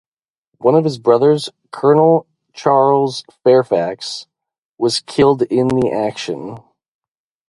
[0.57, 4.25] One of his brothers, Colonel Charles Fairfax,
[4.79, 6.57] was killed in the action.